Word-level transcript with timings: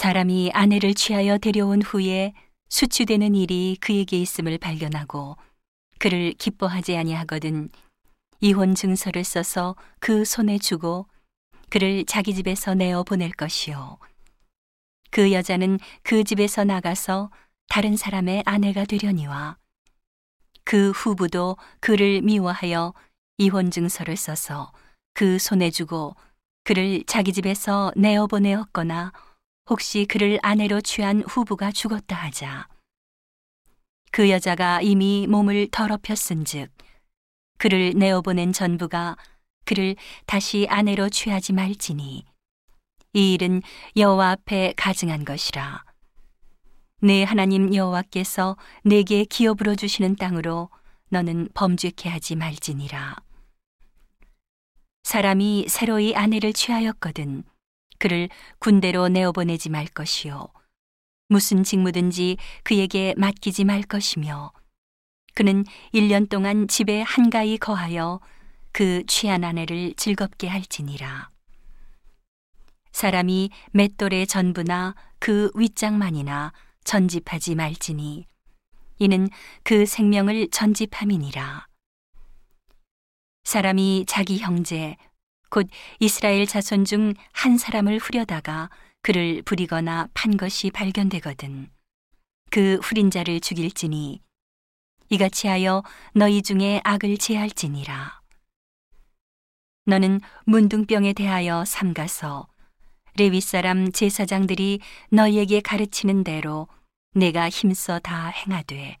사람이 0.00 0.50
아내를 0.54 0.94
취하여 0.94 1.36
데려온 1.36 1.82
후에 1.82 2.32
수치되는 2.70 3.34
일이 3.34 3.76
그에게 3.82 4.18
있음을 4.18 4.56
발견하고 4.56 5.36
그를 5.98 6.32
기뻐하지 6.32 6.96
아니하거든 6.96 7.68
이혼 8.40 8.74
증서를 8.74 9.24
써서 9.24 9.76
그 9.98 10.24
손에 10.24 10.56
주고 10.56 11.06
그를 11.68 12.06
자기 12.06 12.34
집에서 12.34 12.72
내어 12.72 13.02
보낼 13.02 13.30
것이요. 13.30 13.98
그 15.10 15.32
여자는 15.32 15.78
그 16.02 16.24
집에서 16.24 16.64
나가서 16.64 17.30
다른 17.68 17.94
사람의 17.94 18.44
아내가 18.46 18.86
되려니와 18.86 19.58
그 20.64 20.92
후부도 20.92 21.58
그를 21.80 22.22
미워하여 22.22 22.94
이혼 23.36 23.70
증서를 23.70 24.16
써서 24.16 24.72
그 25.12 25.38
손에 25.38 25.70
주고 25.70 26.16
그를 26.64 27.04
자기 27.06 27.34
집에서 27.34 27.92
내어 27.96 28.26
보내었거나 28.26 29.12
혹시 29.70 30.04
그를 30.04 30.40
아내로 30.42 30.80
취한 30.80 31.22
후부가 31.22 31.70
죽었다 31.70 32.16
하자. 32.16 32.66
그 34.10 34.28
여자가 34.28 34.82
이미 34.82 35.28
몸을 35.28 35.68
더럽혔은즉 35.70 36.72
그를 37.56 37.92
내어 37.94 38.20
보낸 38.20 38.52
전부가 38.52 39.16
그를 39.64 39.94
다시 40.26 40.66
아내로 40.68 41.08
취하지 41.08 41.52
말지니 41.52 42.24
이 43.12 43.34
일은 43.34 43.62
여호와 43.96 44.32
앞에 44.32 44.74
가증한 44.76 45.24
것이라. 45.24 45.84
내 47.02 47.22
하나님 47.22 47.72
여호와께서 47.72 48.56
내게 48.82 49.24
기업으로 49.24 49.76
주시는 49.76 50.16
땅으로 50.16 50.68
너는 51.10 51.48
범죄케 51.54 52.08
하지 52.08 52.34
말지니라. 52.34 53.16
사람이 55.04 55.66
새로이 55.68 56.16
아내를 56.16 56.52
취하였거든 56.52 57.44
그를 58.00 58.28
군대로 58.58 59.08
내어보내지 59.08 59.68
말 59.68 59.86
것이요. 59.86 60.48
무슨 61.28 61.62
직무든지 61.62 62.38
그에게 62.64 63.14
맡기지 63.16 63.62
말 63.62 63.82
것이며 63.82 64.50
그는 65.34 65.64
1년 65.94 66.28
동안 66.28 66.66
집에 66.66 67.02
한가히 67.02 67.56
거하여 67.56 68.18
그 68.72 69.04
취한 69.06 69.44
아내를 69.44 69.94
즐겁게 69.96 70.48
할지니라. 70.48 71.30
사람이 72.90 73.50
맷돌의 73.70 74.26
전부나 74.26 74.96
그 75.20 75.50
윗장만이나 75.54 76.52
전집하지 76.82 77.54
말지니 77.54 78.26
이는 78.98 79.28
그 79.62 79.86
생명을 79.86 80.48
전집함이니라. 80.50 81.66
사람이 83.44 84.04
자기 84.08 84.38
형제 84.38 84.96
곧 85.50 85.68
이스라엘 85.98 86.46
자손 86.46 86.84
중 86.84 87.14
한 87.32 87.58
사람을 87.58 87.98
후려다가 87.98 88.70
그를 89.02 89.42
부리거나 89.42 90.08
판 90.14 90.36
것이 90.36 90.70
발견되거든 90.70 91.70
그 92.50 92.78
후린 92.82 93.10
자를 93.10 93.40
죽일지니 93.40 94.20
이같이 95.08 95.48
하여 95.48 95.82
너희 96.14 96.42
중에 96.42 96.80
악을 96.84 97.18
제할지니라 97.18 98.20
너는 99.86 100.20
문둥병에 100.44 101.14
대하여 101.14 101.64
삼가서 101.64 102.46
레위 103.16 103.40
사람 103.40 103.90
제사장들이 103.90 104.80
너희에게 105.10 105.60
가르치는 105.60 106.22
대로 106.22 106.68
내가 107.14 107.48
힘써 107.48 107.98
다 107.98 108.28
행하되 108.28 108.98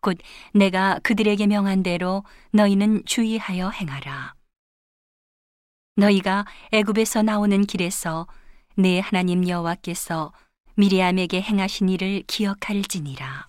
곧 0.00 0.18
내가 0.52 0.98
그들에게 1.02 1.46
명한 1.46 1.82
대로 1.82 2.24
너희는 2.50 3.04
주의하여 3.06 3.70
행하라. 3.70 4.34
너희가 5.96 6.46
애굽에서 6.72 7.22
나오는 7.22 7.64
길에서 7.66 8.26
내 8.76 9.00
하나님 9.00 9.46
여호와께서 9.46 10.32
미리암에게 10.76 11.42
행하신 11.42 11.90
일을 11.90 12.22
기억할지니라. 12.26 13.48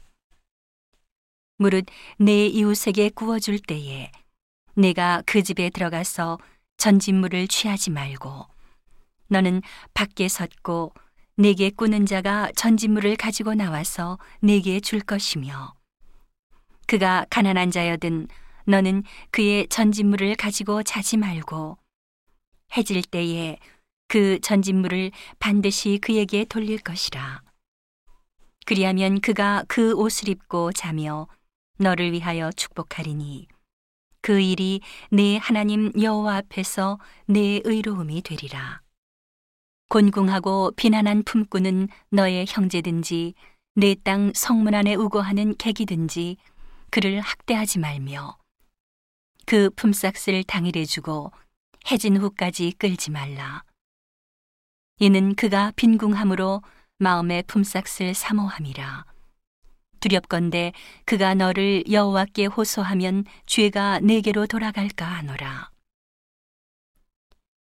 무릇 1.57 1.85
내 2.17 2.47
이웃에게 2.47 3.09
구워줄 3.09 3.59
때에 3.59 4.12
내가 4.75 5.23
그 5.25 5.41
집에 5.41 5.69
들어가서 5.69 6.38
전진물을 6.78 7.47
취하지 7.47 7.91
말고 7.91 8.47
너는 9.28 9.62
밖에 9.94 10.28
섰고 10.28 10.94
내게 11.35 11.69
꾸는 11.69 12.06
자가 12.06 12.51
전진물을 12.56 13.16
가지고 13.16 13.53
나와서 13.53 14.19
내게 14.41 14.79
줄 14.81 15.00
것이며 15.00 15.73
그가 16.88 17.25
가난한 17.29 17.72
자여든 17.72 18.28
너는 18.66 19.03
그의 19.31 19.67
전진물을 19.69 20.35
가지고 20.35 20.84
자지 20.84 21.16
말고 21.16 21.78
해질 22.75 23.03
때에 23.03 23.57
그 24.07 24.39
전진물을 24.41 25.11
반드시 25.39 26.00
그에게 26.01 26.45
돌릴 26.45 26.79
것이라. 26.79 27.41
그리하면 28.66 29.22
그가 29.22 29.63
그 29.67 29.94
옷을 29.94 30.29
입고 30.29 30.72
자며 30.73 31.28
너를 31.78 32.11
위하여 32.11 32.51
축복하리니 32.51 33.47
그 34.22 34.39
일이 34.39 34.81
내 35.11 35.38
하나님 35.38 35.91
여호와 36.00 36.38
앞에서 36.38 37.00
내 37.25 37.61
의로움이 37.63 38.22
되리라. 38.22 38.81
곤궁하고 39.90 40.72
비난한 40.75 41.23
품꾼은 41.23 41.90
너의 42.09 42.45
형제든지 42.47 43.34
내 43.75 43.95
땅 43.95 44.31
성문 44.35 44.75
안에 44.75 44.95
우거하는 44.95 45.55
객이든지 45.57 46.38
그를 46.91 47.19
학대하지 47.19 47.79
말며 47.79 48.38
그 49.45 49.69
품삯을 49.72 50.44
당일에 50.44 50.85
주고 50.85 51.31
해진 51.91 52.17
후까지 52.17 52.73
끌지 52.77 53.11
말라. 53.11 53.63
이는 54.99 55.35
그가 55.35 55.71
빈궁함으로 55.75 56.61
마음의 56.97 57.44
품삯을 57.47 58.13
사모함이라. 58.13 59.05
두렵건대 59.99 60.73
그가 61.05 61.33
너를 61.33 61.83
여호와께 61.89 62.45
호소하면 62.45 63.25
죄가 63.45 63.99
내게로 63.99 64.47
돌아갈까 64.47 65.05
하노라. 65.05 65.72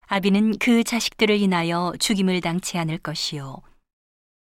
아비는 0.07 0.59
그 0.59 0.85
자식들을 0.85 1.41
인하여 1.41 1.95
죽임을 1.99 2.41
당치 2.41 2.77
않을 2.79 2.99
것이요. 2.99 3.63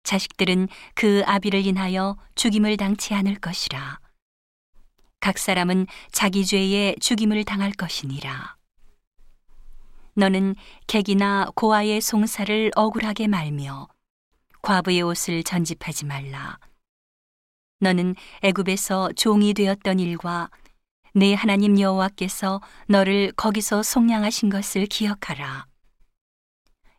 자식들은 0.03 0.69
그 0.95 1.23
아비를 1.27 1.67
인하여 1.67 2.17
죽임을 2.35 2.77
당치 2.77 3.15
않을 3.15 3.37
것이라. 3.37 3.99
각 5.21 5.39
사람은 5.39 5.87
자기 6.13 6.45
죄에 6.45 6.95
죽임을 7.01 7.45
당할 7.45 7.73
것이니라. 7.73 8.57
너는 10.17 10.55
객이나 10.87 11.51
고아의 11.55 12.01
송사를 12.01 12.71
억울하게 12.75 13.29
말며 13.29 13.87
과부의 14.63 15.03
옷을 15.03 15.43
전집하지 15.43 16.07
말라. 16.07 16.59
너는 17.81 18.15
애굽에서 18.43 19.13
종이 19.13 19.53
되었던 19.53 20.01
일과 20.01 20.49
내 21.13 21.35
하나님 21.35 21.79
여호와께서 21.79 22.63
너를 22.89 23.33
거기서 23.37 23.83
속량하신 23.83 24.49
것을 24.49 24.87
기억하라. 24.87 25.67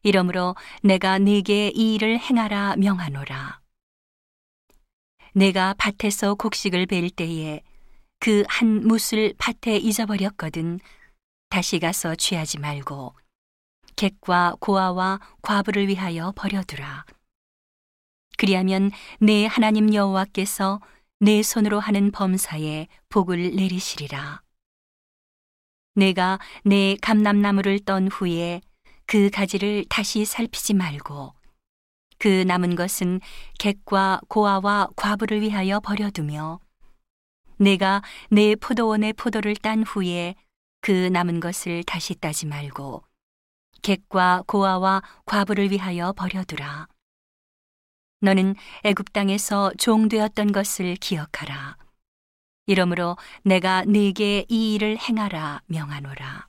이러므로 0.03 0.56
내가 0.83 1.17
네게 1.17 1.72
이 1.73 1.95
일을 1.95 2.19
행하라 2.19 2.75
명하노라. 2.77 3.61
내가 5.33 5.73
밭에서 5.77 6.35
곡식을 6.35 6.85
벨 6.85 7.09
때에 7.09 7.61
그 8.19 8.44
한 8.47 8.88
뭇을 8.88 9.33
밭에 9.38 9.77
잊어버렸거든 9.77 10.79
다시 11.50 11.80
가서 11.80 12.16
취하지 12.16 12.59
말고 12.59 13.16
객과 13.96 14.58
고아와 14.59 15.19
과부를 15.41 15.88
위하여 15.88 16.31
버려두라. 16.35 17.06
그리하면 18.38 18.91
내 19.19 19.46
하나님 19.46 19.94
여호와께서 19.94 20.80
내 21.19 21.41
손으로 21.41 21.80
하는 21.80 22.12
범사에 22.12 22.88
복을 23.09 23.56
내리시리라. 23.56 24.44
내가 25.96 26.38
내 26.63 26.96
감람나무를 27.02 27.80
떤 27.80 28.07
후에 28.07 28.62
그 29.07 29.31
가지를 29.31 29.86
다시 29.89 30.25
살피지 30.25 30.75
말고 30.75 31.33
그 32.19 32.44
남은 32.45 32.75
것은 32.75 33.19
객과 33.57 34.21
고아와 34.27 34.89
과부를 34.95 35.42
위하여 35.42 35.80
버려두며 35.80 36.60
내가 37.57 38.04
내 38.30 38.56
포도원의 38.56 39.13
포도를 39.13 39.56
딴 39.56 39.81
후에 39.81 40.36
그 40.88 40.94
남은 40.94 41.42
것을 41.42 41.84
다시 41.84 42.16
따지 42.16 42.45
말고 42.45 43.04
객과 43.81 44.45
고아와 44.48 45.01
과부를 45.25 45.69
위하여 45.69 46.13
버려두라. 46.13 46.88
너는 48.22 48.56
애굽 48.86 49.12
땅에서 49.12 49.74
종 49.78 50.07
되었던 50.07 50.54
것을 50.54 50.95
기억하라. 50.95 51.75
이러므로 52.68 53.18
내가 53.44 53.84
네게 53.84 54.45
이 54.48 54.75
일을 54.75 54.98
행하라 54.98 55.62
명하노라. 55.66 56.46